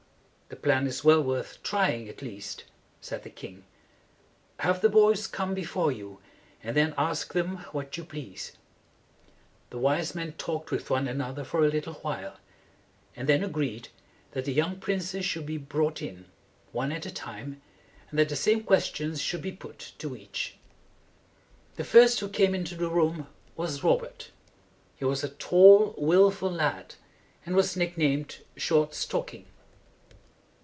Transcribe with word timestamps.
"The 0.53 0.57
plan 0.67 0.85
is 0.85 1.01
well 1.01 1.23
worth 1.23 1.63
trying, 1.63 2.09
at 2.09 2.21
least," 2.21 2.65
said 2.99 3.23
the 3.23 3.29
king. 3.29 3.63
"Have 4.57 4.81
the 4.81 4.89
boys 4.89 5.25
come 5.25 5.53
before 5.53 5.93
you, 5.93 6.19
and 6.61 6.75
then 6.75 6.93
ask 6.97 7.31
them 7.31 7.59
what 7.71 7.95
you 7.95 8.03
please." 8.03 8.51
The 9.69 9.77
wise 9.77 10.13
men 10.13 10.33
talked 10.33 10.69
with 10.69 10.89
one 10.89 11.07
another 11.07 11.45
for 11.45 11.63
a 11.63 11.69
little 11.69 11.93
while, 11.93 12.35
and 13.15 13.29
then 13.29 13.45
agreed 13.45 13.87
that 14.31 14.43
the 14.43 14.51
young 14.51 14.75
princes 14.77 15.23
should 15.23 15.45
be 15.45 15.55
brought 15.57 16.01
in, 16.01 16.25
one 16.73 16.91
at 16.91 17.05
a 17.05 17.13
time, 17.13 17.61
and 18.09 18.19
that 18.19 18.27
the 18.27 18.35
same 18.35 18.61
ques 18.61 18.87
tions 18.87 19.21
should 19.21 19.41
be 19.41 19.53
put 19.53 19.93
to 19.99 20.17
each. 20.17 20.57
The 21.77 21.85
first 21.85 22.19
who 22.19 22.27
came 22.27 22.53
into 22.53 22.75
the 22.75 22.89
room 22.89 23.27
was 23.55 23.85
Robert. 23.85 24.31
He 24.97 25.05
was 25.05 25.23
a 25.23 25.29
tall, 25.29 25.95
willful 25.97 26.51
lad, 26.51 26.95
and 27.45 27.55
was 27.55 27.77
nick 27.77 27.97
named 27.97 28.39
Short 28.57 28.93
Stocking. 28.93 29.45